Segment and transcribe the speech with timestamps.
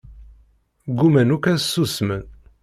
[0.97, 2.23] Gguman akk ad ssusmen.